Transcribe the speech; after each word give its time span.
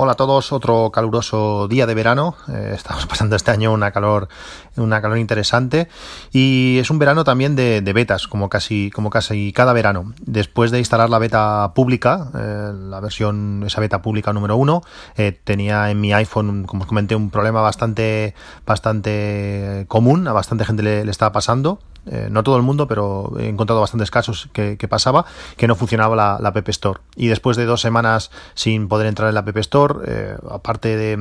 Hola 0.00 0.12
a 0.12 0.14
todos, 0.14 0.52
otro 0.52 0.92
caluroso 0.92 1.66
día 1.66 1.84
de 1.84 1.92
verano. 1.92 2.36
Eh, 2.46 2.70
estamos 2.72 3.06
pasando 3.08 3.34
este 3.34 3.50
año 3.50 3.72
una 3.72 3.90
calor, 3.90 4.28
una 4.76 5.02
calor 5.02 5.18
interesante 5.18 5.88
y 6.30 6.78
es 6.78 6.88
un 6.90 7.00
verano 7.00 7.24
también 7.24 7.56
de, 7.56 7.80
betas, 7.80 8.28
como 8.28 8.48
casi, 8.48 8.92
como 8.92 9.10
casi 9.10 9.52
cada 9.52 9.72
verano. 9.72 10.14
Después 10.20 10.70
de 10.70 10.78
instalar 10.78 11.10
la 11.10 11.18
beta 11.18 11.72
pública, 11.74 12.30
eh, 12.32 12.72
la 12.76 13.00
versión, 13.00 13.64
esa 13.66 13.80
beta 13.80 14.00
pública 14.00 14.32
número 14.32 14.56
uno, 14.56 14.82
eh, 15.16 15.32
tenía 15.32 15.90
en 15.90 16.00
mi 16.00 16.12
iPhone, 16.12 16.62
como 16.62 16.82
os 16.82 16.88
comenté, 16.88 17.16
un 17.16 17.30
problema 17.30 17.60
bastante, 17.60 18.36
bastante 18.64 19.84
común, 19.88 20.28
a 20.28 20.32
bastante 20.32 20.64
gente 20.64 20.84
le, 20.84 21.04
le 21.04 21.10
estaba 21.10 21.32
pasando 21.32 21.80
eh, 22.10 22.28
no 22.30 22.42
todo 22.42 22.56
el 22.56 22.62
mundo, 22.62 22.88
pero 22.88 23.32
he 23.38 23.48
encontrado 23.48 23.80
bastantes 23.80 24.10
casos 24.10 24.48
que, 24.52 24.76
pasaba, 24.88 25.24
que 25.56 25.66
no 25.66 25.74
funcionaba 25.74 26.16
la, 26.16 26.38
la, 26.40 26.48
App 26.48 26.68
Store. 26.68 27.00
Y 27.16 27.28
después 27.28 27.56
de 27.56 27.66
dos 27.66 27.80
semanas 27.80 28.30
sin 28.54 28.88
poder 28.88 29.06
entrar 29.06 29.28
en 29.28 29.34
la 29.34 29.40
App 29.40 29.56
Store, 29.58 29.94
eh, 30.06 30.36
aparte 30.50 30.96
de, 30.96 31.16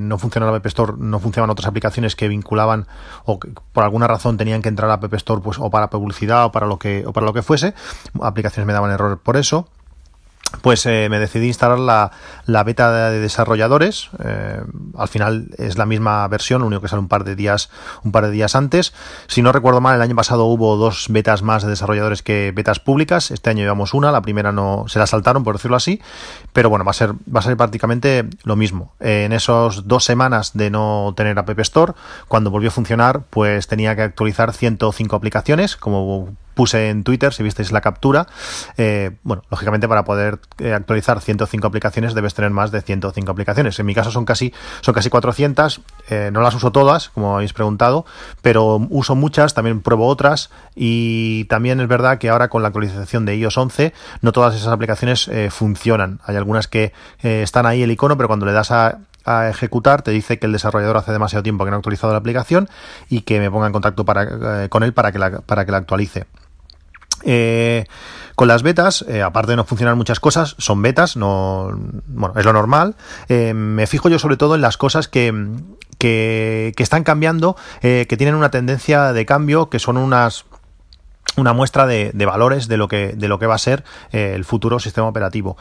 no 0.00 0.18
funcionar 0.18 0.50
la 0.50 0.56
App 0.56 0.66
Store, 0.66 0.94
no 0.98 1.18
funcionaban 1.20 1.50
otras 1.50 1.68
aplicaciones 1.68 2.16
que 2.16 2.28
vinculaban 2.28 2.86
o 3.24 3.38
que 3.38 3.50
por 3.72 3.84
alguna 3.84 4.06
razón 4.06 4.36
tenían 4.36 4.62
que 4.62 4.68
entrar 4.68 4.90
a 4.90 4.96
la 4.96 5.06
App 5.06 5.14
Store 5.14 5.40
pues, 5.42 5.58
o 5.58 5.70
para 5.70 5.90
publicidad 5.90 6.46
o 6.46 6.52
para 6.52 6.66
lo 6.66 6.78
que, 6.78 7.04
o 7.06 7.12
para 7.12 7.26
lo 7.26 7.32
que 7.32 7.42
fuese. 7.42 7.74
Aplicaciones 8.20 8.66
me 8.66 8.72
daban 8.72 8.90
error 8.90 9.18
por 9.18 9.36
eso 9.36 9.68
pues 10.62 10.84
eh, 10.86 11.08
me 11.10 11.18
decidí 11.18 11.46
instalar 11.46 11.78
la, 11.78 12.10
la, 12.46 12.64
beta 12.64 13.10
de 13.10 13.20
desarrolladores. 13.20 14.10
Eh, 14.24 14.60
al 14.96 15.08
final 15.08 15.48
es 15.58 15.78
la 15.78 15.86
misma 15.86 16.26
versión, 16.28 16.60
lo 16.60 16.66
único 16.66 16.82
que 16.82 16.88
sale 16.88 17.00
un 17.00 17.08
par 17.08 17.24
de 17.24 17.36
días, 17.36 17.70
un 18.04 18.12
par 18.12 18.24
de 18.24 18.30
días 18.30 18.54
antes. 18.54 18.92
Si 19.26 19.42
no 19.42 19.52
recuerdo 19.52 19.80
mal, 19.80 19.96
el 19.96 20.02
año 20.02 20.16
pasado 20.16 20.46
hubo 20.46 20.76
dos 20.76 21.06
betas 21.08 21.42
más 21.42 21.62
de 21.62 21.70
desarrolladores 21.70 22.22
que 22.22 22.52
betas 22.54 22.80
públicas. 22.80 23.30
Este 23.30 23.50
año 23.50 23.60
llevamos 23.60 23.94
una, 23.94 24.10
la 24.12 24.22
primera 24.22 24.52
no 24.52 24.84
se 24.88 24.98
la 24.98 25.06
saltaron, 25.06 25.44
por 25.44 25.56
decirlo 25.56 25.76
así. 25.76 26.00
Pero 26.52 26.70
bueno, 26.70 26.84
va 26.84 26.90
a 26.90 26.94
ser, 26.94 27.12
va 27.12 27.40
a 27.40 27.42
ser 27.42 27.56
prácticamente 27.56 28.28
lo 28.44 28.56
mismo. 28.56 28.94
en 29.00 29.32
esos 29.32 29.86
dos 29.86 30.04
semanas 30.04 30.52
de 30.54 30.70
no 30.70 31.14
tener 31.16 31.38
App 31.38 31.58
Store, 31.60 31.92
cuando 32.28 32.50
volvió 32.50 32.68
a 32.68 32.72
funcionar, 32.72 33.22
pues 33.30 33.66
tenía 33.66 33.94
que 33.96 34.02
actualizar 34.02 34.52
105 34.52 35.16
aplicaciones, 35.16 35.76
como 35.76 36.36
puse 36.56 36.88
en 36.88 37.04
Twitter, 37.04 37.32
si 37.32 37.42
visteis 37.42 37.70
la 37.70 37.82
captura. 37.82 38.26
Eh, 38.78 39.12
bueno, 39.22 39.42
lógicamente 39.50 39.86
para 39.86 40.04
poder 40.04 40.40
eh, 40.58 40.72
actualizar 40.72 41.20
105 41.20 41.66
aplicaciones 41.66 42.14
debes 42.14 42.32
tener 42.32 42.50
más 42.50 42.72
de 42.72 42.80
105 42.80 43.30
aplicaciones. 43.30 43.78
En 43.78 43.84
mi 43.84 43.94
caso 43.94 44.10
son 44.10 44.24
casi, 44.24 44.52
son 44.80 44.94
casi 44.94 45.10
400. 45.10 45.82
Eh, 46.08 46.30
no 46.32 46.40
las 46.40 46.54
uso 46.54 46.72
todas, 46.72 47.10
como 47.10 47.36
habéis 47.36 47.52
preguntado, 47.52 48.06
pero 48.40 48.76
uso 48.88 49.14
muchas, 49.14 49.52
también 49.52 49.82
pruebo 49.82 50.06
otras 50.06 50.50
y 50.74 51.44
también 51.44 51.78
es 51.78 51.88
verdad 51.88 52.16
que 52.18 52.30
ahora 52.30 52.48
con 52.48 52.62
la 52.62 52.68
actualización 52.68 53.26
de 53.26 53.36
iOS 53.36 53.58
11 53.58 53.92
no 54.22 54.32
todas 54.32 54.54
esas 54.56 54.68
aplicaciones 54.68 55.30
funcionan. 55.50 56.20
Hay 56.24 56.36
algunas 56.36 56.68
que 56.68 56.94
están 57.22 57.66
ahí 57.66 57.82
el 57.82 57.90
icono, 57.90 58.16
pero 58.16 58.28
cuando 58.28 58.46
le 58.46 58.52
das 58.52 58.70
a 58.70 58.98
ejecutar, 59.50 60.02
te 60.02 60.10
dice 60.10 60.38
que 60.38 60.46
el 60.46 60.52
desarrollador 60.52 60.96
hace 60.96 61.12
demasiado 61.12 61.42
tiempo 61.42 61.64
que 61.64 61.70
no 61.70 61.76
ha 61.76 61.78
actualizado 61.78 62.12
la 62.12 62.18
aplicación 62.18 62.68
y 63.10 63.22
que 63.22 63.40
me 63.40 63.50
ponga 63.50 63.66
en 63.66 63.72
contacto 63.72 64.04
para, 64.04 64.68
con 64.68 64.84
él 64.84 64.94
para 64.94 65.12
que 65.12 65.18
la, 65.18 65.40
para 65.40 65.66
que 65.66 65.72
la 65.72 65.78
actualice. 65.78 66.26
Eh, 67.22 67.86
con 68.34 68.48
las 68.48 68.62
betas, 68.62 69.04
eh, 69.08 69.22
aparte 69.22 69.52
de 69.52 69.56
no 69.56 69.64
funcionar 69.64 69.96
muchas 69.96 70.20
cosas, 70.20 70.56
son 70.58 70.82
betas, 70.82 71.16
no, 71.16 71.70
bueno, 72.06 72.34
es 72.36 72.44
lo 72.44 72.52
normal. 72.52 72.94
Eh, 73.28 73.54
me 73.54 73.86
fijo 73.86 74.08
yo 74.08 74.18
sobre 74.18 74.36
todo 74.36 74.54
en 74.54 74.60
las 74.60 74.76
cosas 74.76 75.08
que, 75.08 75.32
que, 75.98 76.74
están 76.76 77.02
cambiando, 77.02 77.56
que 77.80 78.16
tienen 78.16 78.34
una 78.34 78.50
tendencia 78.50 79.12
de 79.12 79.24
cambio, 79.24 79.70
que 79.70 79.78
son 79.78 79.96
unas 79.96 80.44
una 81.36 81.52
muestra 81.52 81.86
de, 81.86 82.12
de, 82.14 82.24
valores 82.24 82.66
de 82.66 82.76
lo 82.78 82.88
que 82.88 83.08
de 83.08 83.28
lo 83.28 83.38
que 83.38 83.46
va 83.46 83.56
a 83.56 83.58
ser 83.58 83.84
el 84.12 84.44
futuro 84.44 84.78
sistema 84.78 85.08
operativo. 85.08 85.56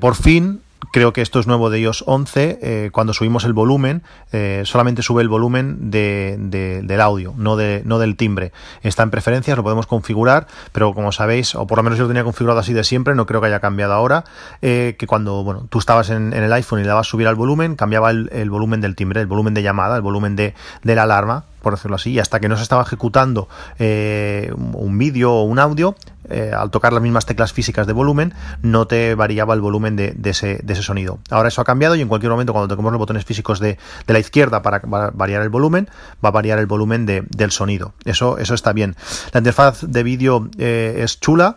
por 0.00 0.14
fin 0.14 0.62
Creo 0.92 1.12
que 1.12 1.22
esto 1.22 1.40
es 1.40 1.46
nuevo 1.46 1.70
de 1.70 1.80
iOS 1.80 2.04
11. 2.06 2.58
Eh, 2.62 2.90
cuando 2.92 3.12
subimos 3.12 3.44
el 3.44 3.52
volumen, 3.52 4.02
eh, 4.32 4.62
solamente 4.64 5.02
sube 5.02 5.22
el 5.22 5.28
volumen 5.28 5.90
de, 5.90 6.36
del 6.82 7.00
audio, 7.00 7.34
no, 7.36 7.56
de, 7.56 7.82
no 7.84 7.98
del 7.98 8.16
timbre. 8.16 8.52
Está 8.82 9.02
en 9.02 9.10
preferencias, 9.10 9.56
lo 9.56 9.62
podemos 9.64 9.86
configurar, 9.86 10.46
pero 10.72 10.94
como 10.94 11.12
sabéis, 11.12 11.54
o 11.54 11.66
por 11.66 11.78
lo 11.78 11.82
menos 11.82 11.98
yo 11.98 12.04
lo 12.04 12.08
tenía 12.08 12.24
configurado 12.24 12.60
así 12.60 12.72
de 12.72 12.84
siempre, 12.84 13.14
no 13.14 13.26
creo 13.26 13.40
que 13.40 13.48
haya 13.48 13.60
cambiado 13.60 13.92
ahora, 13.92 14.24
eh, 14.62 14.96
que 14.98 15.06
cuando 15.06 15.42
bueno, 15.42 15.66
tú 15.68 15.78
estabas 15.78 16.10
en, 16.10 16.32
el 16.32 16.52
iPhone 16.52 16.80
y 16.80 16.82
le 16.82 16.88
dabas 16.88 17.08
subir 17.08 17.26
al 17.26 17.34
volumen, 17.34 17.74
cambiaba 17.74 18.10
el, 18.10 18.30
el, 18.32 18.48
volumen 18.48 18.80
del 18.80 18.94
timbre, 18.94 19.20
el 19.20 19.26
volumen 19.26 19.54
de 19.54 19.62
llamada, 19.62 19.96
el 19.96 20.02
volumen 20.02 20.36
de, 20.36 20.54
de 20.84 20.94
la 20.94 21.02
alarma, 21.02 21.44
por 21.62 21.74
decirlo 21.74 21.96
así, 21.96 22.12
y 22.12 22.18
hasta 22.18 22.40
que 22.40 22.48
no 22.48 22.56
se 22.56 22.62
estaba 22.62 22.82
ejecutando 22.82 23.48
eh, 23.78 24.52
un 24.54 24.96
vídeo 24.98 25.32
o 25.32 25.42
un 25.42 25.58
audio, 25.58 25.96
eh, 26.30 26.52
al 26.56 26.70
tocar 26.70 26.92
las 26.92 27.02
mismas 27.02 27.26
teclas 27.26 27.52
físicas 27.52 27.86
de 27.86 27.92
volumen, 27.92 28.34
no 28.62 28.86
te 28.86 29.14
variaba 29.14 29.54
el 29.54 29.60
volumen 29.60 29.96
de, 29.96 30.14
ese, 30.24 30.82
sonido. 30.82 31.18
Ahora 31.30 31.48
eso 31.48 31.60
ha 31.60 31.64
cambiado 31.64 31.96
y 31.96 32.00
en 32.00 32.08
cualquier 32.08 32.30
momento 32.30 32.52
cuando 32.52 32.68
toquemos 32.68 32.92
los 32.92 32.98
botones 32.98 33.24
físicos 33.24 33.60
de, 33.60 33.78
la 34.06 34.18
izquierda 34.18 34.62
para 34.62 34.80
variar 35.12 35.42
el 35.42 35.48
volumen, 35.48 35.88
va 36.24 36.30
a 36.30 36.32
variar 36.32 36.58
el 36.58 36.66
volumen 36.66 37.06
del 37.06 37.50
sonido. 37.50 37.92
Eso, 38.04 38.38
eso 38.38 38.54
está 38.54 38.72
bien. 38.72 38.96
La 39.32 39.38
interfaz 39.38 39.82
de 39.82 40.02
vídeo 40.02 40.48
eh, 40.58 41.00
es 41.02 41.20
chula 41.20 41.56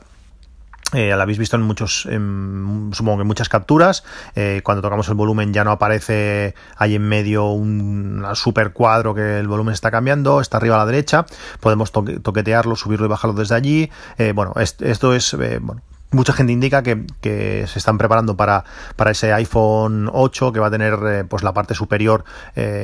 eh, 0.94 1.14
la 1.16 1.24
habéis 1.24 1.38
visto 1.38 1.56
en 1.56 1.62
muchos, 1.62 2.02
supongo 2.02 3.18
que 3.18 3.22
en 3.22 3.28
muchas 3.28 3.48
capturas. 3.48 4.04
Eh, 4.36 4.62
cuando 4.64 4.82
tocamos 4.82 5.08
el 5.08 5.14
volumen 5.16 5.54
ya 5.54 5.64
no 5.64 5.72
aparece 5.72 6.54
ahí 6.76 6.96
en 6.96 7.08
medio 7.08 7.52
un 7.52 8.26
super 8.34 8.74
cuadro 8.74 9.16
que 9.16 9.40
el 9.40 9.48
volumen 9.48 9.74
está 9.74 9.90
cambiando, 9.90 10.42
está 10.42 10.58
arriba 10.58 10.76
a 10.76 10.80
la 10.80 10.86
derecha. 10.86 11.26
Podemos 11.60 11.92
toquetearlo, 11.92 12.76
subirlo 12.76 13.06
y 13.06 13.10
bajarlo 13.10 13.38
desde 13.38 13.56
allí. 13.56 13.90
Eh, 14.18 14.34
bueno, 14.36 14.54
esto 14.58 15.14
es, 15.14 15.38
mucha 16.12 16.34
gente 16.34 16.52
indica 16.52 16.84
que, 16.84 17.06
se 17.68 17.80
están 17.80 17.98
preparando 17.98 18.36
para, 18.36 18.66
para 18.98 19.12
ese 19.12 19.32
iPhone 19.32 20.10
8 20.12 20.52
que 20.52 20.60
va 20.60 20.68
a 20.68 20.72
tener 20.72 21.26
pues 21.30 21.42
la 21.44 21.54
parte 21.54 21.74
superior 21.74 22.26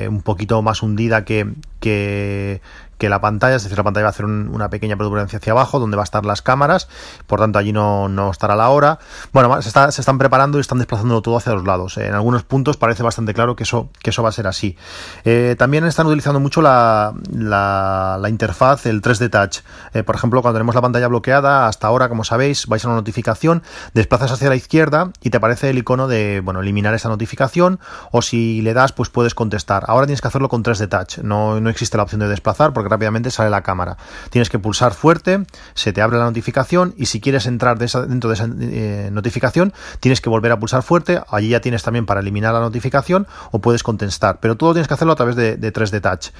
un 0.07 0.21
poquito 0.21 0.61
más 0.61 0.81
hundida 0.81 1.25
que, 1.25 2.61
que 2.97 3.09
la 3.09 3.21
pantalla, 3.21 3.55
es 3.55 3.63
decir, 3.63 3.77
la 3.77 3.83
pantalla 3.83 4.05
va 4.05 4.09
a 4.09 4.11
hacer 4.11 4.25
una 4.25 4.69
pequeña 4.69 4.95
protuberancia 4.95 5.37
hacia 5.37 5.51
abajo 5.51 5.79
donde 5.79 5.97
va 5.97 6.03
a 6.03 6.05
estar 6.05 6.25
las 6.25 6.41
cámaras, 6.41 6.87
por 7.27 7.39
tanto 7.39 7.59
allí 7.59 7.73
no, 7.73 8.09
no 8.09 8.31
estará 8.31 8.55
la 8.55 8.69
hora. 8.69 8.99
Bueno, 9.33 9.61
se, 9.61 9.67
está, 9.67 9.91
se 9.91 10.01
están 10.01 10.17
preparando 10.17 10.57
y 10.57 10.61
están 10.61 10.79
desplazando 10.79 11.21
todo 11.21 11.37
hacia 11.37 11.53
los 11.53 11.65
lados. 11.65 11.97
En 11.97 12.13
algunos 12.13 12.43
puntos 12.43 12.77
parece 12.77 13.03
bastante 13.03 13.33
claro 13.33 13.55
que 13.55 13.63
eso, 13.63 13.89
que 14.01 14.09
eso 14.09 14.23
va 14.23 14.29
a 14.29 14.31
ser 14.31 14.47
así. 14.47 14.77
Eh, 15.25 15.55
también 15.57 15.85
están 15.85 16.07
utilizando 16.07 16.39
mucho 16.39 16.61
la, 16.61 17.13
la, 17.31 18.29
interfaz, 18.29 18.85
el 18.85 19.01
3D 19.01 19.29
Touch. 19.29 19.63
Eh, 19.93 20.03
por 20.03 20.15
ejemplo, 20.15 20.41
cuando 20.41 20.57
tenemos 20.57 20.75
la 20.75 20.81
pantalla 20.81 21.07
bloqueada, 21.07 21.67
hasta 21.67 21.87
ahora, 21.87 22.09
como 22.09 22.23
sabéis, 22.23 22.67
vais 22.67 22.83
a 22.83 22.87
una 22.87 22.97
notificación, 22.97 23.63
desplazas 23.93 24.31
hacia 24.31 24.49
la 24.49 24.55
izquierda 24.55 25.11
y 25.21 25.29
te 25.29 25.37
aparece 25.37 25.69
el 25.69 25.77
icono 25.77 26.07
de, 26.07 26.41
bueno, 26.43 26.61
eliminar 26.61 26.93
esa 26.93 27.09
notificación 27.09 27.79
o 28.11 28.21
si 28.21 28.61
le 28.61 28.73
das, 28.73 28.91
pues 28.91 29.09
puedes 29.09 29.35
contestar. 29.35 29.85
Ahora 29.87 30.07
tienes 30.07 30.21
que 30.21 30.27
hacerlo 30.27 30.49
con 30.49 30.63
3D 30.63 30.89
Touch. 30.89 31.23
No, 31.23 31.59
no 31.59 31.69
existe 31.69 31.97
la 31.97 32.03
opción 32.03 32.19
de 32.19 32.27
desplazar 32.27 32.73
porque 32.73 32.86
rápidamente 32.87 33.31
sale 33.31 33.49
la 33.49 33.61
cámara. 33.61 33.97
Tienes 34.29 34.49
que 34.49 34.59
pulsar 34.59 34.93
fuerte, 34.93 35.45
se 35.73 35.93
te 35.93 36.01
abre 36.01 36.17
la 36.17 36.25
notificación 36.25 36.93
y 36.97 37.07
si 37.07 37.21
quieres 37.21 37.45
entrar 37.45 37.77
dentro 37.77 38.29
de 38.29 38.33
esa 38.33 38.49
eh, 38.59 39.09
notificación, 39.11 39.73
tienes 39.99 40.21
que 40.21 40.29
volver 40.29 40.51
a 40.51 40.59
pulsar 40.59 40.83
fuerte. 40.83 41.21
Allí 41.29 41.49
ya 41.49 41.61
tienes 41.61 41.83
también 41.83 42.05
para 42.05 42.21
eliminar 42.21 42.53
la 42.53 42.59
notificación 42.59 43.27
o 43.51 43.59
puedes 43.59 43.83
contestar, 43.83 44.39
pero 44.39 44.57
todo 44.57 44.73
tienes 44.73 44.87
que 44.87 44.93
hacerlo 44.93 45.13
a 45.13 45.15
través 45.15 45.35
de, 45.35 45.57
3D 45.57 46.01
Touch. 46.01 46.33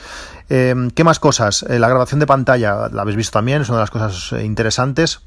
Em, 0.49 0.89
¿Qué 0.91 1.03
más 1.03 1.19
cosas? 1.19 1.63
Eh, 1.63 1.79
la 1.79 1.89
grabación 1.89 2.19
de 2.19 2.27
pantalla, 2.27 2.89
la 2.91 3.01
habéis 3.01 3.17
visto 3.17 3.37
también, 3.37 3.61
es 3.61 3.69
una 3.69 3.79
de 3.79 3.83
las 3.83 3.91
cosas 3.91 4.33
eh, 4.33 4.43
interesantes 4.43 5.21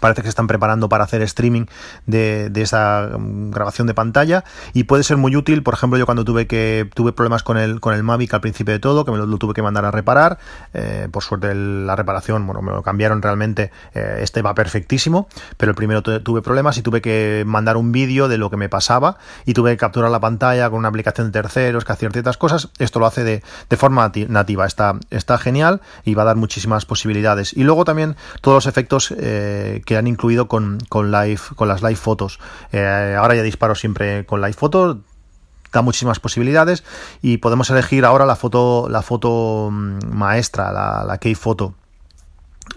parece 0.00 0.22
que 0.22 0.26
se 0.26 0.30
están 0.30 0.46
preparando 0.46 0.88
para 0.88 1.04
hacer 1.04 1.22
streaming 1.22 1.66
de, 2.06 2.50
esa 2.54 3.10
mm, 3.18 3.50
grabación 3.50 3.86
de 3.86 3.94
pantalla 3.94 4.44
y 4.72 4.84
puede 4.84 5.04
ser 5.04 5.16
muy 5.16 5.36
útil 5.36 5.62
por 5.62 5.74
ejemplo 5.74 5.98
yo 5.98 6.06
cuando 6.06 6.24
tuve 6.24 6.46
que 6.46 6.88
tuve 6.94 7.12
problemas 7.12 7.42
con 7.42 7.58
el 7.58 7.80
con 7.80 7.94
el 7.94 8.02
Mavic 8.02 8.32
al 8.34 8.40
principio 8.40 8.72
de 8.72 8.80
todo 8.80 9.04
que 9.04 9.10
me 9.10 9.18
lo, 9.18 9.38
tuve 9.38 9.54
que 9.54 9.62
mandar 9.62 9.84
a 9.84 9.90
reparar 9.90 10.38
eh, 10.72 11.08
por 11.10 11.22
suerte 11.22 11.54
la 11.54 11.96
reparación 11.96 12.46
bueno 12.46 12.62
me 12.62 12.72
lo 12.72 12.82
cambiaron 12.82 13.20
realmente 13.22 13.70
eh, 13.94 14.18
este 14.20 14.42
va 14.42 14.54
perfectísimo 14.54 15.28
pero 15.56 15.70
el 15.70 15.76
primero 15.76 16.02
tuve 16.02 16.42
problemas 16.42 16.78
y 16.78 16.82
tuve 16.82 17.00
que 17.00 17.44
mandar 17.46 17.76
un 17.76 17.92
vídeo 17.92 18.28
de 18.28 18.38
lo 18.38 18.50
que 18.50 18.56
me 18.56 18.68
pasaba 18.68 19.18
y 19.44 19.54
tuve 19.54 19.72
que 19.72 19.76
capturar 19.76 20.10
la 20.10 20.20
pantalla 20.20 20.70
con 20.70 20.78
una 20.78 20.88
aplicación 20.88 21.28
de 21.28 21.32
terceros 21.32 21.84
que 21.84 21.92
hacía 21.92 22.10
ciertas 22.10 22.36
cosas. 22.36 22.68
Esto 22.78 22.98
lo 22.98 23.06
hace 23.06 23.24
de, 23.24 23.42
forma 23.76 24.10
nativa 24.28 24.66
está 24.66 24.98
está 25.10 25.36
genial 25.36 25.80
y 26.04 26.14
va 26.14 26.22
a 26.22 26.26
dar 26.26 26.36
muchísimas 26.36 26.84
posibilidades. 26.86 27.52
Y 27.52 27.64
luego 27.64 27.84
también 27.84 28.16
todos 28.40 28.56
los 28.56 28.66
efectos 28.66 29.12
eh, 29.16 29.82
que 29.84 29.96
han 29.96 30.06
incluido 30.06 30.48
con, 30.48 30.78
con, 30.88 31.10
live, 31.10 31.40
con 31.56 31.68
las 31.68 31.82
live 31.82 31.96
fotos. 31.96 32.38
Eh, 32.72 33.16
ahora 33.18 33.34
ya 33.34 33.42
disparo 33.42 33.74
siempre 33.74 34.26
con 34.26 34.40
live 34.40 34.52
fotos, 34.52 34.98
da 35.72 35.82
muchísimas 35.82 36.20
posibilidades 36.20 36.84
y 37.20 37.38
podemos 37.38 37.68
elegir 37.70 38.04
ahora 38.04 38.26
la 38.26 38.36
foto, 38.36 38.88
la 38.88 39.02
foto 39.02 39.70
mm, 39.70 39.98
maestra, 40.12 40.72
la, 40.72 41.04
la 41.04 41.18
key 41.18 41.34
foto 41.34 41.74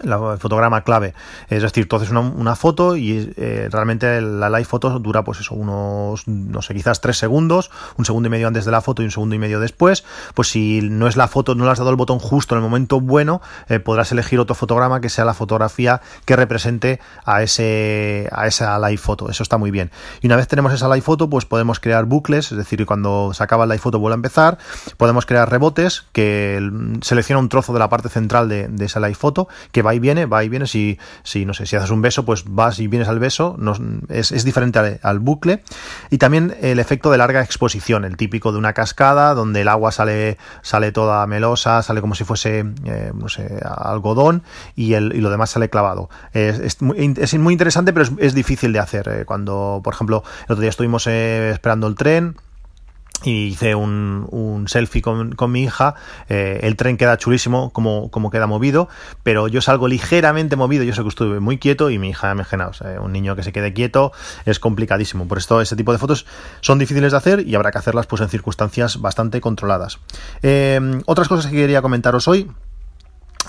la 0.02 0.36
fotograma 0.38 0.82
clave. 0.82 1.14
Es 1.48 1.62
decir, 1.62 1.88
tú 1.88 1.96
haces 1.96 2.10
una, 2.10 2.56
foto 2.56 2.96
y 2.96 3.32
eh, 3.36 3.68
realmente 3.70 4.20
la 4.20 4.48
live 4.48 4.64
foto 4.64 4.98
dura 4.98 5.24
pues 5.24 5.40
eso, 5.40 5.54
unos, 5.54 6.26
no 6.26 6.62
sé, 6.62 6.74
quizás 6.74 7.00
tres 7.00 7.18
segundos, 7.18 7.70
un 7.96 8.04
segundo 8.04 8.28
y 8.28 8.30
medio 8.30 8.48
antes 8.48 8.64
de 8.64 8.70
la 8.70 8.80
foto 8.80 9.02
y 9.02 9.06
un 9.06 9.10
segundo 9.10 9.34
y 9.34 9.38
medio 9.38 9.60
después. 9.60 10.04
Pues 10.34 10.48
si 10.48 10.80
no 10.82 11.08
es 11.08 11.16
la 11.16 11.28
foto, 11.28 11.54
no 11.54 11.64
le 11.64 11.70
has 11.70 11.78
dado 11.78 11.90
el 11.90 11.96
botón 11.96 12.18
justo 12.18 12.54
en 12.54 12.58
el 12.58 12.62
momento 12.62 13.00
bueno, 13.00 13.40
eh, 13.68 13.80
podrás 13.80 14.12
elegir 14.12 14.40
otro 14.40 14.54
fotograma 14.54 15.00
que 15.00 15.08
sea 15.08 15.24
la 15.24 15.34
fotografía 15.34 16.00
que 16.24 16.36
represente 16.36 17.00
a 17.24 17.42
ese 17.42 18.28
a 18.32 18.46
esa 18.46 18.78
live 18.78 18.98
foto. 18.98 19.30
Eso 19.30 19.42
está 19.42 19.58
muy 19.58 19.70
bien. 19.70 19.90
Y 20.20 20.26
una 20.26 20.36
vez 20.36 20.48
tenemos 20.48 20.72
esa 20.72 20.88
live 20.88 21.02
foto, 21.02 21.28
pues 21.28 21.44
podemos 21.44 21.80
crear 21.80 22.04
bucles, 22.04 22.52
es 22.52 22.58
decir, 22.58 22.84
cuando 22.86 23.32
se 23.34 23.42
acaba 23.42 23.66
la 23.66 23.74
live 23.74 23.82
foto 23.82 23.98
vuelve 23.98 24.14
a 24.14 24.16
empezar. 24.16 24.58
Podemos 24.96 25.26
crear 25.26 25.50
rebotes 25.50 26.04
que 26.12 26.70
selecciona 27.02 27.40
un 27.40 27.48
trozo 27.48 27.72
de 27.72 27.78
la 27.78 27.88
parte 27.88 28.08
central 28.08 28.48
de, 28.48 28.68
esa 28.84 29.00
live 29.00 29.14
foto 29.14 29.48
va 29.82 29.94
y 29.94 29.98
viene, 29.98 30.26
va 30.26 30.44
y 30.44 30.48
viene. 30.48 30.66
Si, 30.66 30.98
si, 31.22 31.44
no 31.44 31.54
sé, 31.54 31.66
si 31.66 31.76
haces 31.76 31.90
un 31.90 32.02
beso, 32.02 32.24
pues 32.24 32.44
vas 32.46 32.78
y 32.78 32.88
vienes 32.88 33.08
al 33.08 33.18
beso, 33.18 33.56
no, 33.58 33.74
es, 34.08 34.32
es, 34.32 34.44
diferente 34.44 35.00
al, 35.02 35.18
bucle. 35.18 35.62
Y 36.10 36.18
también 36.18 36.56
el 36.60 36.78
efecto 36.78 37.10
de 37.10 37.18
larga 37.18 37.42
exposición, 37.42 38.04
el 38.04 38.16
típico 38.16 38.52
de 38.52 38.58
una 38.58 38.72
cascada, 38.72 39.34
donde 39.34 39.62
el 39.62 39.68
agua 39.68 39.92
sale, 39.92 40.38
sale 40.62 40.92
toda 40.92 41.26
melosa, 41.26 41.82
sale 41.82 42.00
como 42.00 42.14
si 42.14 42.24
fuese, 42.24 42.64
eh, 42.84 43.12
no 43.14 43.28
sé, 43.28 43.60
algodón, 43.62 44.42
y, 44.76 44.94
el, 44.94 45.12
y 45.14 45.20
lo 45.20 45.30
demás 45.30 45.50
sale 45.50 45.70
clavado. 45.70 46.08
Es, 46.32 46.58
es, 46.58 46.82
muy, 46.82 47.14
es 47.16 47.38
muy 47.38 47.52
interesante, 47.52 47.92
pero 47.92 48.04
es, 48.04 48.12
es 48.18 48.34
difícil 48.34 48.72
de 48.72 48.78
hacer. 48.78 49.08
Eh, 49.08 49.24
cuando, 49.24 49.80
por 49.82 49.94
ejemplo, 49.94 50.22
el 50.46 50.52
otro 50.52 50.60
día 50.60 50.70
estuvimos 50.70 51.06
eh, 51.06 51.50
esperando 51.50 51.86
el 51.86 51.94
tren, 51.94 52.36
y 53.24 53.48
hice 53.48 53.74
un, 53.74 54.26
un 54.30 54.68
selfie 54.68 55.02
con, 55.02 55.34
con, 55.34 55.50
mi 55.50 55.64
hija. 55.64 55.94
Eh, 56.28 56.60
el 56.62 56.76
tren 56.76 56.96
queda 56.96 57.16
chulísimo, 57.16 57.70
como, 57.70 58.10
como 58.10 58.30
queda 58.30 58.46
movido, 58.46 58.88
pero 59.22 59.48
yo 59.48 59.60
salgo 59.60 59.88
ligeramente 59.88 60.56
movido. 60.56 60.84
Yo 60.84 60.94
sé 60.94 61.02
que 61.02 61.08
estuve 61.08 61.40
muy 61.40 61.58
quieto 61.58 61.90
y 61.90 61.98
mi 61.98 62.10
hija. 62.10 62.34
O 62.68 62.72
sea, 62.72 63.00
un 63.00 63.12
niño 63.12 63.36
que 63.36 63.42
se 63.42 63.52
quede 63.52 63.72
quieto 63.72 64.12
es 64.44 64.60
complicadísimo. 64.60 65.26
Por 65.26 65.38
esto, 65.38 65.60
ese 65.60 65.76
tipo 65.76 65.92
de 65.92 65.98
fotos 65.98 66.26
son 66.60 66.78
difíciles 66.78 67.12
de 67.12 67.18
hacer 67.18 67.46
y 67.46 67.54
habrá 67.54 67.70
que 67.70 67.78
hacerlas 67.78 68.06
pues, 68.06 68.22
en 68.22 68.28
circunstancias 68.28 69.00
bastante 69.00 69.40
controladas. 69.40 69.98
Eh, 70.42 70.80
otras 71.06 71.28
cosas 71.28 71.50
que 71.50 71.56
quería 71.56 71.82
comentaros 71.82 72.28
hoy 72.28 72.48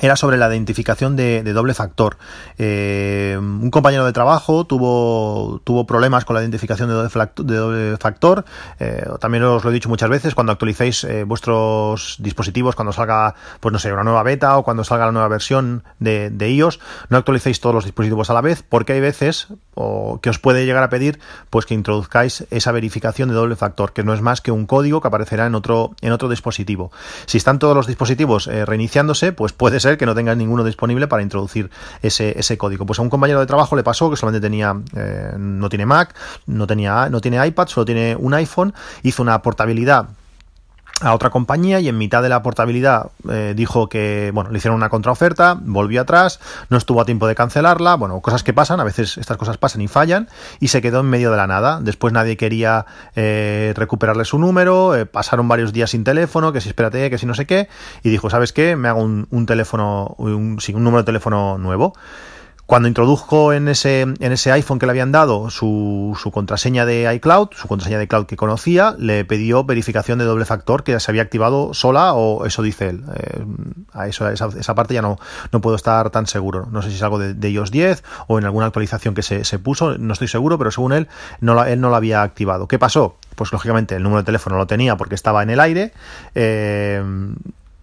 era 0.02 0.16
sobre 0.16 0.38
la 0.38 0.48
identificación 0.50 1.16
de, 1.16 1.44
doble 1.44 1.74
factor. 1.74 2.18
Eh, 2.58 3.36
un 3.40 3.72
compañero 3.72 4.06
de 4.06 4.14
trabajo 4.14 4.66
tuvo, 4.66 5.62
tuvo 5.64 5.86
problemas 5.86 6.26
con 6.26 6.36
la 6.36 6.42
identificación 6.42 6.90
de 6.90 7.56
doble, 7.56 7.98
factor. 7.98 8.46
Eh, 8.80 9.06
también 9.20 9.44
os 9.44 9.64
lo 9.64 9.70
he 9.70 9.74
dicho 9.74 9.90
muchas 9.90 10.10
veces, 10.10 10.36
cuando 10.36 10.52
actualicéis 10.52 11.04
eh, 11.04 11.24
vuestros 11.24 12.18
dispositivos, 12.20 12.76
cuando 12.76 12.94
salga, 12.94 13.36
pues 13.60 13.74
no 13.74 13.80
sé, 13.80 13.92
una 13.92 14.04
nueva 14.04 14.24
beta 14.24 14.58
o 14.58 14.64
cuando 14.64 14.84
salga 14.84 15.08
la 15.08 15.12
nueva 15.12 15.28
versión 15.28 15.84
de, 16.00 16.30
de 16.30 16.52
iOS, 16.52 16.80
no 17.10 17.18
actualicéis 17.18 17.60
todos 17.60 17.76
los 17.76 17.86
dispositivos 17.86 18.30
a 18.30 18.34
la 18.34 18.42
vez, 18.42 18.64
porque 18.68 18.94
hay 18.94 19.02
veces 19.02 19.48
o 19.76 20.20
que 20.22 20.30
os 20.30 20.40
puede 20.40 20.66
llegar 20.66 20.84
a 20.84 20.90
pedir 20.90 21.20
pues 21.50 21.66
que 21.66 21.74
introduzcáis 21.74 22.46
esa 22.52 22.72
verificación 22.72 23.30
de 23.30 23.36
doble 23.36 23.56
factor, 23.56 23.94
que 23.94 24.04
no 24.04 24.14
es 24.14 24.22
más 24.22 24.42
que 24.42 24.52
un 24.52 24.66
código 24.66 25.02
que 25.02 25.08
aparecerá 25.08 25.46
en 25.46 25.56
otro, 25.56 25.96
en 26.02 26.12
otro 26.12 26.30
dispositivo. 26.30 26.92
Si 27.26 27.38
están 27.38 27.60
todos 27.60 27.76
los 27.76 27.88
dispositivos 27.88 28.48
reiniciándose, 28.48 29.32
pues 29.32 29.54
puede 29.54 29.80
ser 29.80 29.89
que 29.98 30.06
no 30.06 30.16
tengas 30.16 30.38
ninguno 30.38 30.64
disponible 30.64 31.08
para 31.08 31.24
introducir 31.24 31.70
ese, 32.02 32.38
ese 32.38 32.58
código. 32.58 32.86
Pues 32.86 33.00
a 33.00 33.02
un 33.02 33.10
compañero 33.10 33.40
de 33.40 33.46
trabajo 33.46 33.76
le 33.76 33.84
pasó 33.84 34.10
que 34.10 34.16
solamente 34.16 34.46
tenía, 34.46 34.76
eh, 34.96 35.34
no 35.38 35.70
tiene 35.70 35.86
Mac, 35.86 36.16
no, 36.46 36.68
tenía, 36.68 37.10
no 37.10 37.22
tiene 37.22 37.46
iPad, 37.46 37.68
solo 37.68 37.86
tiene 37.86 38.16
un 38.16 38.34
iPhone, 38.34 38.74
hizo 39.04 39.22
una 39.22 39.42
portabilidad 39.42 40.10
a 41.02 41.14
otra 41.14 41.30
compañía 41.30 41.80
y 41.80 41.88
en 41.88 41.98
mitad 41.98 42.22
de 42.22 42.30
la 42.30 42.42
portabilidad 42.42 43.12
eh, 43.30 43.54
dijo 43.56 43.88
que, 43.90 44.32
bueno, 44.34 44.52
le 44.52 44.58
hicieron 44.58 44.76
una 44.76 44.90
contraoferta, 44.90 45.58
volvió 45.62 46.02
atrás, 46.02 46.40
no 46.70 46.78
estuvo 46.78 47.02
a 47.02 47.06
tiempo 47.06 47.28
de 47.28 47.36
cancelarla, 47.36 47.96
bueno, 47.96 48.20
cosas 48.22 48.44
que 48.44 48.54
pasan, 48.54 48.80
a 48.80 48.84
veces 48.84 49.18
estas 49.18 49.38
cosas 49.38 49.58
pasan 49.58 49.82
y 49.82 49.88
fallan, 49.88 50.28
y 50.60 50.70
se 50.70 50.82
quedó 50.82 51.00
en 51.02 51.08
medio 51.08 51.32
de 51.32 51.38
la 51.38 51.48
nada. 51.48 51.80
Después 51.82 52.14
nadie 52.14 52.38
quería 52.38 52.86
eh, 53.16 53.74
recuperarle 53.76 54.26
su 54.26 54.40
número, 54.40 54.96
eh, 54.96 55.06
pasaron 55.06 55.48
varios 55.48 55.74
días 55.74 55.92
sin 55.92 56.04
teléfono, 56.04 56.52
que 56.52 56.62
si 56.62 56.70
espérate, 56.70 57.10
que 57.10 57.18
si 57.18 57.26
no 57.26 57.34
sé 57.34 57.46
qué, 57.46 57.70
y 58.04 58.10
dijo, 58.10 58.30
¿sabes 58.30 58.54
qué? 58.54 58.76
Me 58.76 58.88
hago 58.88 59.02
un, 59.02 59.28
un 59.32 59.46
teléfono, 59.46 60.16
un, 60.18 60.60
un 60.74 60.84
número 60.84 61.04
de 61.04 61.06
teléfono 61.06 61.58
nuevo. 61.58 61.94
Cuando 62.70 62.88
introdujo 62.88 63.52
en 63.52 63.68
ese, 63.68 64.02
en 64.02 64.32
ese 64.32 64.52
iPhone 64.52 64.78
que 64.78 64.86
le 64.86 64.92
habían 64.92 65.12
dado 65.12 65.50
su, 65.50 66.16
su, 66.22 66.30
contraseña 66.30 66.86
de 66.86 67.12
iCloud, 67.16 67.48
su 67.54 67.68
contraseña 67.68 67.98
de 67.98 68.04
iCloud 68.04 68.28
que 68.28 68.36
conocía, 68.36 68.94
le 69.00 69.26
pidió 69.26 69.64
verificación 69.64 70.20
de 70.20 70.26
doble 70.26 70.46
factor 70.46 70.84
que 70.84 71.00
se 71.00 71.10
había 71.10 71.24
activado 71.24 71.74
sola 71.74 72.14
o 72.14 72.46
eso 72.46 72.62
dice 72.62 72.90
él. 72.90 73.06
Eh, 73.16 73.44
a 73.92 74.08
eso, 74.08 74.30
esa, 74.30 74.76
parte 74.76 74.94
ya 74.94 75.02
no, 75.02 75.18
no 75.52 75.62
puedo 75.62 75.76
estar 75.76 76.12
tan 76.12 76.28
seguro. 76.28 76.68
No 76.72 76.84
sé 76.84 76.92
si 76.92 76.98
es 76.98 77.02
algo 77.02 77.18
de, 77.18 77.34
de 77.34 77.50
iOS 77.50 77.72
10 77.72 78.04
o 78.28 78.38
en 78.38 78.46
alguna 78.46 78.68
actualización 78.68 79.16
que 79.16 79.24
se, 79.24 79.46
se, 79.46 79.58
puso, 79.58 79.98
no 79.98 80.14
estoy 80.14 80.28
seguro, 80.28 80.60
pero 80.60 80.70
según 80.70 80.94
él, 80.94 81.08
no 81.42 81.56
la, 81.56 81.72
él 81.72 81.82
no 81.82 81.90
lo 81.90 81.96
había 81.96 82.22
activado. 82.22 82.68
¿Qué 82.68 82.78
pasó? 82.78 83.18
Pues 83.34 83.52
lógicamente 83.52 83.96
el 83.96 84.04
número 84.04 84.22
de 84.22 84.26
teléfono 84.28 84.58
lo 84.58 84.68
tenía 84.68 84.96
porque 84.96 85.16
estaba 85.16 85.42
en 85.42 85.50
el 85.50 85.60
aire. 85.60 85.92
Eh, 86.36 87.02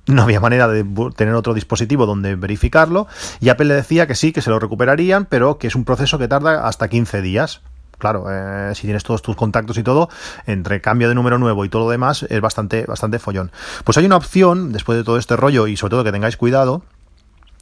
no 0.06 0.22
había 0.22 0.40
manera 0.40 0.68
de 0.68 0.84
tener 1.16 1.34
otro 1.34 1.54
dispositivo 1.54 2.06
donde 2.06 2.36
verificarlo 2.36 3.06
y 3.40 3.48
Apple 3.48 3.66
le 3.66 3.74
decía 3.74 4.06
que 4.06 4.14
sí, 4.14 4.32
que 4.32 4.42
se 4.42 4.50
lo 4.50 4.58
recuperarían, 4.58 5.26
pero 5.26 5.58
que 5.58 5.66
es 5.66 5.74
un 5.74 5.84
proceso 5.84 6.18
que 6.18 6.28
tarda 6.28 6.66
hasta 6.66 6.88
15 6.88 7.22
días. 7.22 7.60
Claro, 7.98 8.26
eh, 8.30 8.74
si 8.74 8.82
tienes 8.82 9.04
todos 9.04 9.22
tus 9.22 9.36
contactos 9.36 9.78
y 9.78 9.82
todo, 9.82 10.10
entre 10.46 10.82
cambio 10.82 11.08
de 11.08 11.14
número 11.14 11.38
nuevo 11.38 11.64
y 11.64 11.70
todo 11.70 11.84
lo 11.84 11.90
demás, 11.90 12.26
es 12.28 12.40
bastante, 12.42 12.84
bastante 12.84 13.18
follón. 13.18 13.50
Pues 13.84 13.96
hay 13.96 14.04
una 14.04 14.16
opción, 14.16 14.72
después 14.72 14.98
de 14.98 15.04
todo 15.04 15.16
este 15.16 15.34
rollo, 15.34 15.66
y 15.66 15.78
sobre 15.78 15.92
todo 15.92 16.04
que 16.04 16.12
tengáis 16.12 16.36
cuidado, 16.36 16.82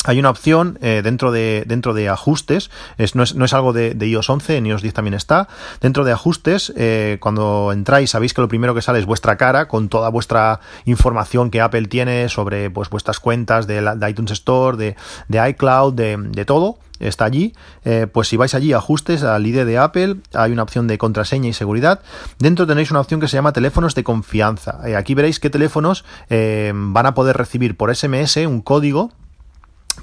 hay 0.05 0.19
una 0.19 0.31
opción 0.31 0.79
eh, 0.83 1.01
dentro, 1.03 1.33
de, 1.33 1.65
dentro 1.67 1.95
de 1.95 2.11
ajustes, 2.11 2.71
es, 2.99 3.15
no, 3.15 3.23
es, 3.23 3.35
no 3.35 3.47
es 3.47 3.55
algo 3.55 3.73
de, 3.73 3.97
iOS 3.99 4.29
11, 4.29 4.59
en 4.59 4.67
iOS 4.67 4.83
10 4.83 4.95
también 4.95 5.15
está. 5.15 5.49
Dentro 5.81 6.05
de 6.05 6.13
ajustes, 6.13 6.73
eh, 6.77 7.17
cuando 7.21 7.73
entráis, 7.73 8.11
sabéis 8.11 8.35
que 8.35 8.43
lo 8.43 8.49
primero 8.49 8.75
que 8.75 8.83
sale 8.83 8.99
es 8.99 9.07
vuestra 9.07 9.37
cara 9.37 9.67
con 9.67 9.89
toda 9.89 10.11
vuestra 10.11 10.61
información 10.85 11.51
que 11.51 11.63
Apple 11.63 11.87
tiene 11.87 12.29
sobre 12.29 12.69
pues, 12.71 12.91
vuestras 12.91 13.19
cuentas 13.19 13.67
de, 13.67 13.81
la, 13.81 13.97
de 13.97 14.11
iTunes 14.11 14.33
Store, 14.33 14.77
de, 14.77 14.97
de 15.29 15.49
iCloud, 15.51 15.95
de, 15.95 16.45
todo. 16.45 16.79
Está 17.01 17.25
allí, 17.25 17.55
eh, 17.85 18.07
pues 18.11 18.29
si 18.29 18.37
vais 18.37 18.55
allí 18.55 18.73
ajustes 18.73 19.25
al 19.25 19.45
ID 19.45 19.65
de 19.65 19.79
Apple, 19.79 20.17
hay 20.33 20.53
una 20.53 20.63
opción 20.63 20.87
de 20.87 20.97
contraseña 20.97 21.49
y 21.49 21.53
seguridad. 21.53 22.01
Dentro 22.39 22.67
tenéis 22.67 22.93
una 22.93 23.01
opción 23.01 23.21
que 23.21 23.27
se 23.27 23.37
llama 23.37 23.53
teléfonos 23.53 23.95
de 23.97 24.05
confianza. 24.05 24.79
Aquí 24.97 25.15
veréis 25.15 25.41
qué 25.41 25.51
teléfonos 25.51 26.05
van 26.29 27.07
a 27.07 27.15
poder 27.15 27.37
recibir 27.37 27.77
por 27.77 27.95
SMS 27.95 28.37
un 28.37 28.61
código 28.61 29.11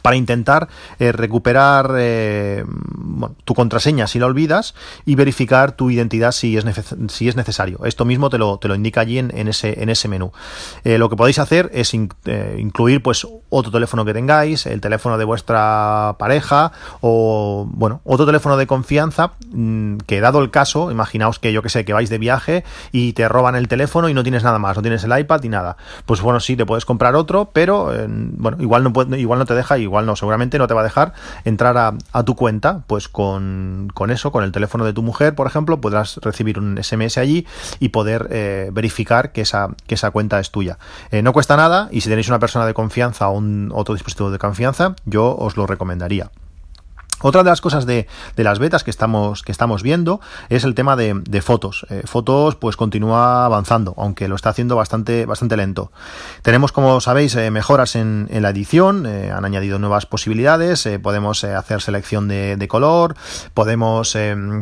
para 0.01 0.15
intentar 0.15 0.67
eh, 0.99 1.11
recuperar 1.11 1.93
eh, 1.97 2.63
bueno, 2.67 3.35
tu 3.43 3.53
contraseña 3.53 4.07
si 4.07 4.19
la 4.19 4.25
olvidas 4.25 4.75
y 5.05 5.15
verificar 5.15 5.73
tu 5.73 5.89
identidad 5.89 6.31
si 6.31 6.57
es, 6.57 6.65
si 7.09 7.27
es 7.27 7.35
necesario. 7.35 7.79
Esto 7.85 8.05
mismo 8.05 8.29
te 8.29 8.37
lo, 8.37 8.57
te 8.57 8.67
lo 8.67 8.75
indica 8.75 9.01
allí 9.01 9.19
en, 9.19 9.47
ese, 9.47 9.81
en 9.81 9.89
ese 9.89 10.07
menú. 10.07 10.31
Eh, 10.83 10.97
lo 10.97 11.09
que 11.09 11.15
podéis 11.15 11.39
hacer 11.39 11.69
es 11.73 11.93
in, 11.93 12.09
incluir 12.57 13.03
pues 13.03 13.27
otro 13.49 13.71
teléfono 13.71 14.05
que 14.05 14.13
tengáis, 14.13 14.65
el 14.65 14.81
teléfono 14.81 15.17
de 15.17 15.25
vuestra 15.25 16.15
pareja 16.17 16.71
o 17.01 17.67
bueno, 17.69 18.01
otro 18.03 18.25
teléfono 18.25 18.57
de 18.57 18.67
confianza 18.67 19.33
mmm, 19.51 19.97
que 20.05 20.21
dado 20.21 20.39
el 20.39 20.51
caso, 20.51 20.91
imaginaos 20.91 21.39
que 21.39 21.53
yo 21.53 21.61
que 21.61 21.69
sé, 21.69 21.85
que 21.85 21.93
vais 21.93 22.09
de 22.09 22.17
viaje 22.17 22.63
y 22.91 23.13
te 23.13 23.27
roban 23.27 23.55
el 23.55 23.67
teléfono 23.67 24.09
y 24.09 24.13
no 24.13 24.23
tienes 24.23 24.43
nada 24.43 24.59
más, 24.59 24.75
no 24.75 24.81
tienes 24.81 25.03
el 25.03 25.17
iPad 25.17 25.43
y 25.43 25.49
nada. 25.49 25.77
Pues 26.05 26.21
bueno, 26.21 26.39
sí, 26.39 26.55
te 26.55 26.65
puedes 26.65 26.85
comprar 26.85 27.15
otro, 27.15 27.49
pero 27.53 27.91
bueno, 28.07 28.57
igual 28.59 28.83
no, 28.83 28.93
puede, 28.93 29.19
igual 29.19 29.39
no 29.39 29.45
te 29.45 29.55
deja 29.55 29.77
igual 29.91 30.05
no, 30.05 30.15
seguramente 30.15 30.57
no 30.57 30.67
te 30.67 30.73
va 30.73 30.81
a 30.81 30.83
dejar 30.85 31.13
entrar 31.43 31.77
a, 31.77 32.23
tu 32.23 32.35
cuenta, 32.35 32.83
pues 32.87 33.09
con, 33.09 33.89
con, 33.93 34.09
eso, 34.09 34.31
con 34.31 34.45
el 34.45 34.53
teléfono 34.53 34.85
de 34.85 34.93
tu 34.93 35.03
mujer, 35.03 35.35
por 35.35 35.47
ejemplo, 35.47 35.81
podrás 35.81 36.17
recibir 36.17 36.57
un 36.57 36.81
SMS 36.81 37.17
allí 37.17 37.45
y 37.79 37.89
poder 37.89 38.27
eh, 38.31 38.69
verificar 38.71 39.33
que 39.33 39.41
esa, 39.41 39.69
que 39.87 39.95
esa 39.95 40.11
cuenta 40.11 40.39
es 40.39 40.51
tuya. 40.51 40.77
Eh, 41.11 41.21
no 41.21 41.33
cuesta 41.33 41.57
nada 41.57 41.89
y 41.91 42.01
si 42.01 42.09
tenéis 42.09 42.29
una 42.29 42.39
persona 42.39 42.65
de 42.65 42.73
confianza 42.73 43.27
o 43.27 43.37
un 43.37 43.69
otro 43.73 43.93
dispositivo 43.93 44.31
de 44.31 44.39
confianza, 44.39 44.95
yo 45.05 45.35
os 45.35 45.57
lo 45.57 45.67
recomendaría. 45.67 46.31
Otra 47.21 47.43
de 47.43 47.49
las 47.49 47.61
cosas 47.61 47.85
de, 47.85 48.07
las 48.35 48.59
betas 48.59 48.83
que 48.83 48.89
estamos, 48.89 49.43
que 49.43 49.51
estamos 49.51 49.83
viendo 49.83 50.21
es 50.49 50.63
el 50.63 50.75
tema 50.75 50.95
de, 50.95 51.41
fotos. 51.41 51.85
Eh, 51.89 52.03
fotos 52.05 52.55
pues 52.55 52.75
continúa 52.75 53.45
avanzando, 53.45 53.93
aunque 53.97 54.27
lo 54.27 54.35
está 54.35 54.49
haciendo 54.49 54.75
bastante, 54.75 55.25
bastante 55.25 55.57
lento. 55.57 55.91
Tenemos, 56.41 56.71
como 56.71 56.99
sabéis, 57.01 57.35
eh, 57.35 57.51
mejoras 57.51 57.95
en, 57.95 58.27
la 58.31 58.49
edición, 58.49 59.05
eh, 59.05 59.31
han 59.31 59.45
añadido 59.45 59.77
nuevas 59.77 60.05
posibilidades, 60.05 60.87
podemos 61.03 61.43
hacer 61.43 61.81
selección 61.81 62.27
de, 62.27 62.67
color, 62.67 63.15
podemos 63.53 64.17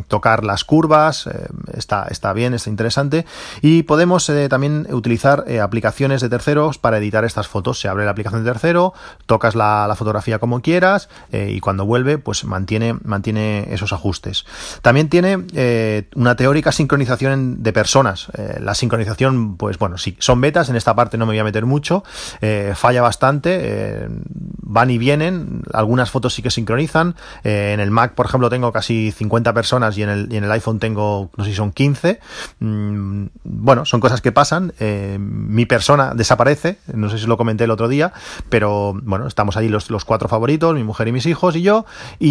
tocar 0.08 0.44
las 0.44 0.64
curvas, 0.64 1.30
está, 1.74 2.08
está 2.10 2.34
bien, 2.34 2.54
está 2.54 2.70
interesante, 2.70 3.26
y 3.62 3.84
podemos 3.84 4.32
también 4.50 4.88
utilizar 4.92 5.46
aplicaciones 5.62 6.22
de 6.22 6.30
terceros 6.30 6.78
para 6.78 6.98
editar 6.98 7.24
estas 7.24 7.48
fotos. 7.48 7.80
Se 7.80 7.88
abre 7.88 8.06
la 8.06 8.12
aplicación 8.12 8.44
de 8.44 8.52
tercero, 8.52 8.94
tocas 9.26 9.56
la 9.56 9.94
fotografía 9.98 10.40
como 10.40 10.62
quieras 10.62 11.10
y 11.32 11.60
cuando 11.60 11.86
vuelve, 11.86 12.18
pues 12.18 12.44
mantiene, 12.50 12.96
mantiene 13.04 13.68
esos 13.72 13.94
ajustes. 13.94 14.46
También 14.82 15.08
tiene 15.08 15.46
eh, 15.54 16.10
una 16.16 16.36
teórica 16.36 16.72
sincronización 16.72 17.64
de 17.64 17.72
personas. 17.72 18.28
Eh, 18.38 18.60
la 18.62 18.74
sincronización, 18.76 19.56
pues 19.56 19.78
bueno, 19.78 19.98
sí, 19.98 20.18
son 20.20 20.42
betas, 20.42 20.70
en 20.70 20.76
esta 20.76 20.96
parte 20.96 21.18
no 21.18 21.26
me 21.26 21.32
voy 21.32 21.40
a 21.40 21.44
meter 21.44 21.66
mucho, 21.66 22.04
eh, 22.42 22.74
falla 22.76 23.02
bastante, 23.02 24.10
van 24.62 24.90
y 24.90 24.98
vienen, 24.98 25.62
algunas 25.74 26.10
fotos 26.12 26.34
sí 26.34 26.42
que 26.42 26.52
sincronizan, 26.52 27.16
en 27.44 27.80
el 27.80 27.92
Mac, 27.92 28.16
por 28.16 28.26
ejemplo, 28.26 28.50
tengo 28.50 28.72
casi 28.72 29.12
50 29.12 29.54
personas 29.54 29.98
y 29.98 30.04
en 30.04 30.10
el, 30.10 30.34
y 30.34 30.38
en 30.38 30.44
el 30.44 30.52
iPhone 30.52 30.80
tengo, 30.80 31.30
no 31.38 31.44
sé 31.44 31.52
si 31.52 31.56
son 31.56 31.72
15. 31.72 32.20
Mm, 32.60 33.26
bueno, 33.44 33.86
son 33.86 34.00
cosas 34.00 34.22
que 34.22 34.32
pasan, 34.32 34.74
mi 35.20 35.66
persona 35.66 36.14
desaparece, 36.16 36.78
no 36.94 37.10
sé 37.10 37.20
si 37.20 37.28
lo 37.28 37.38
comenté 37.38 37.66
el 37.66 37.72
otro 37.72 37.88
día, 37.88 38.12
pero 38.50 39.00
bueno, 39.04 39.28
estamos 39.28 39.56
ahí 39.56 39.70
los, 39.70 39.90
los 39.92 40.06
cuatro 40.06 40.28
favoritos, 40.28 40.74
mi 40.74 40.84
mujer 40.84 41.08
y 41.08 41.12
mis 41.12 41.26
hijos 41.28 41.56
y 41.56 41.62
yo, 41.62 41.86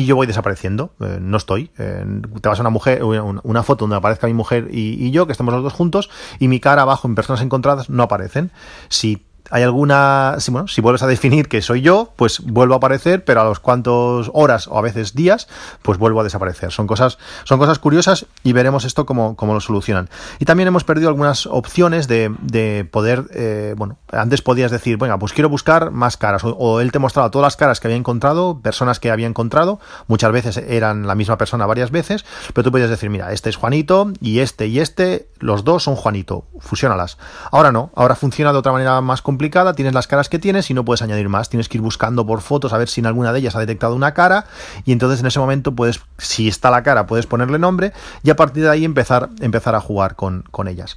yo 0.09 0.17
voy 0.17 0.27
desapareciendo, 0.27 0.93
no 0.99 1.37
estoy. 1.37 1.69
te 1.69 2.49
vas 2.49 2.59
a 2.59 2.63
una 2.63 2.71
mujer, 2.71 3.05
una 3.05 3.63
foto 3.63 3.85
donde 3.85 3.97
aparezca 3.97 4.27
mi 4.27 4.35
mujer 4.35 4.69
y, 4.71 5.07
y 5.07 5.11
yo, 5.11 5.27
que 5.27 5.33
estemos 5.33 5.55
los 5.55 5.63
dos 5.63 5.73
juntos, 5.73 6.11
y 6.39 6.49
mi 6.49 6.59
cara 6.59 6.83
abajo 6.83 7.07
en 7.07 7.15
personas 7.15 7.43
encontradas 7.43 7.91
no 7.91 8.03
aparecen. 8.03 8.51
Si 8.89 9.28
hay 9.51 9.63
alguna, 9.63 10.37
si, 10.39 10.51
bueno, 10.51 10.69
si 10.69 10.81
vuelves 10.81 11.03
a 11.03 11.07
definir 11.07 11.49
que 11.49 11.63
soy 11.63 11.81
yo, 11.81 12.13
pues 12.17 12.41
vuelvo 12.41 12.75
a 12.75 12.77
aparecer, 12.79 13.25
pero 13.25 13.41
a 13.41 13.45
los 13.45 13.61
cuantos 13.61 14.31
horas 14.35 14.69
o 14.69 14.79
a 14.79 14.83
veces 14.83 15.15
días, 15.15 15.49
pues 15.83 15.99
vuelvo 15.99 16.21
a 16.21 16.25
desaparecer. 16.25 16.71
Son 16.71 16.87
cosas, 16.87 17.19
son 17.45 17.59
cosas 17.59 17.79
curiosas 17.79 18.27
y 18.43 18.53
veremos 18.53 18.85
esto 18.85 19.07
cómo, 19.07 19.37
cómo 19.37 19.55
lo 19.55 19.61
solucionan. 19.61 20.11
Y 20.39 20.45
también 20.45 20.69
hemos 20.69 20.85
perdido 20.85 21.09
algunas 21.09 21.47
opciones 21.47 22.09
de, 22.09 22.35
de 22.43 22.87
poder, 22.91 23.25
eh, 23.33 23.75
bueno, 23.77 23.99
antes 24.13 24.43
podías 24.43 24.71
decir, 24.71 24.99
venga, 24.99 25.19
pues 25.19 25.33
quiero 25.33 25.49
buscar 25.49 25.91
más 25.91 26.17
caras, 26.17 26.43
o, 26.45 26.81
él 26.81 26.93
te 26.93 26.99
mostraba 26.99 27.31
todas 27.31 27.47
las 27.47 27.57
caras 27.57 27.81
que 27.81 27.89
había 27.89 27.97
encontrado, 27.97 28.61
personas 28.61 29.01
que 29.01 29.11
había 29.11 29.27
encontrado, 29.27 29.81
muchas 30.07 30.31
veces 30.33 30.57
eran 30.59 31.07
la 31.07 31.15
misma 31.15 31.39
persona 31.39 31.67
varias 31.67 31.91
veces, 31.91 32.25
pero 32.53 32.65
tú 32.65 32.71
podías 32.71 32.91
decir, 32.91 33.11
mira, 33.11 33.33
este 33.33 33.51
es 33.51 33.57
Juanito 33.57 34.13
y 34.21 34.41
este 34.41 34.67
y 34.67 34.81
este, 34.81 35.29
los 35.39 35.65
dos 35.65 35.85
son 35.85 35.97
Juanito, 35.97 36.45
fusiónalas. 36.59 37.19
Ahora 37.51 37.73
no, 37.73 37.91
ahora 37.95 38.15
funciona 38.15 38.53
de 38.53 38.59
otra 38.59 38.73
manera 38.73 39.01
más 39.01 39.23
complicada 39.23 39.38
complicada, 39.39 39.73
tienes 39.73 39.95
las 39.95 40.09
caras 40.09 40.29
que 40.29 40.41
tienes 40.41 40.69
y 40.69 40.75
no 40.75 40.85
puedes 40.85 41.01
añadir 41.01 41.29
más. 41.29 41.49
Tienes 41.49 41.69
que 41.69 41.79
ir 41.79 41.83
buscando 41.83 42.27
por 42.27 42.41
fotos 42.41 42.73
a 42.73 42.79
ver 42.79 42.89
si 42.89 43.01
en 43.01 43.07
alguna 43.07 43.33
de 43.33 43.39
ellas 43.39 43.55
ha 43.55 43.61
detectado 43.61 43.95
una 43.95 44.13
cara 44.13 44.47
y 44.85 44.91
entonces 44.91 45.21
en 45.21 45.27
ese 45.27 45.39
momento 45.39 45.77
puedes, 45.77 46.01
si 46.19 46.49
está 46.49 46.73
la 46.73 46.83
cara, 46.83 47.07
puedes 47.07 47.27
ponerle 47.27 47.57
nombre 47.61 47.93
y 48.25 48.31
a 48.31 48.37
partir 48.37 48.65
de 48.65 48.71
ahí 48.71 48.85
empezar, 48.85 49.29
empezar 49.41 49.77
a 49.77 49.81
jugar 49.81 50.17
con, 50.17 50.43
con 50.51 50.67
ellas. 50.67 50.97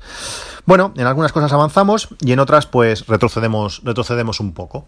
Bueno, 0.66 0.92
en 0.98 1.06
algunas 1.06 1.32
cosas 1.34 1.54
avanzamos 1.54 2.10
y 2.20 2.32
en 2.32 2.40
otras 2.40 2.66
pues 2.66 3.06
retrocedemos, 3.06 3.84
retrocedemos 3.84 4.40
un 4.40 4.54
poco. 4.54 4.88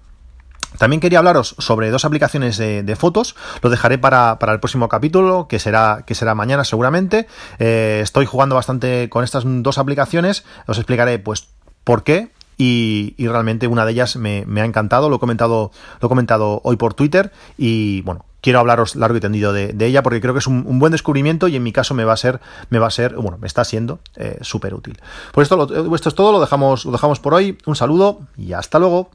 También 0.79 0.99
quería 0.99 1.19
hablaros 1.19 1.53
sobre 1.59 1.91
dos 1.91 2.05
aplicaciones 2.05 2.57
de, 2.57 2.95
fotos. 2.95 3.35
Lo 3.61 3.69
dejaré 3.69 3.99
para, 3.99 4.39
para, 4.39 4.53
el 4.53 4.59
próximo 4.59 4.89
capítulo, 4.89 5.47
que 5.47 5.59
será, 5.59 6.03
que 6.07 6.15
será 6.15 6.33
mañana 6.33 6.63
seguramente. 6.63 7.27
Eh, 7.59 7.99
estoy 8.01 8.25
jugando 8.25 8.55
bastante 8.55 9.07
con 9.09 9.23
estas 9.23 9.43
dos 9.45 9.77
aplicaciones. 9.77 10.43
Os 10.65 10.79
explicaré 10.79 11.19
pues 11.19 11.49
por 11.83 12.03
qué 12.03 12.31
y, 12.57 13.15
realmente 13.17 13.67
una 13.67 13.85
de 13.85 13.91
ellas 13.91 14.15
me, 14.15 14.45
ha 14.61 14.65
encantado, 14.65 15.09
lo 15.09 15.17
he 15.17 15.19
comentado, 15.19 15.71
lo 15.99 16.05
he 16.05 16.09
comentado 16.09 16.61
hoy 16.63 16.75
por 16.75 16.93
Twitter 16.93 17.31
y 17.57 18.01
bueno, 18.01 18.25
quiero 18.41 18.59
hablaros 18.59 18.95
largo 18.95 19.17
y 19.17 19.19
tendido 19.19 19.53
de, 19.53 19.75
ella 19.79 20.03
porque 20.03 20.21
creo 20.21 20.33
que 20.33 20.39
es 20.39 20.47
un, 20.47 20.79
buen 20.79 20.91
descubrimiento 20.91 21.47
y 21.47 21.55
en 21.55 21.63
mi 21.63 21.71
caso 21.71 21.93
me 21.93 22.03
va 22.03 22.13
a 22.13 22.17
ser, 22.17 22.39
me 22.69 22.79
va 22.79 22.87
a 22.87 22.91
ser, 22.91 23.15
bueno, 23.15 23.37
me 23.39 23.47
está 23.47 23.63
siendo 23.63 23.99
eh, 24.15 24.37
súper 24.41 24.73
útil. 24.73 24.99
Por 25.31 25.43
esto, 25.43 25.95
esto 25.95 26.09
es 26.09 26.15
todo, 26.15 26.31
lo 26.31 26.39
dejamos, 26.39 26.85
lo 26.85 26.91
dejamos 26.91 27.19
por 27.19 27.33
hoy. 27.33 27.57
Un 27.65 27.75
saludo 27.75 28.19
y 28.37 28.53
hasta 28.53 28.79
luego. 28.79 29.09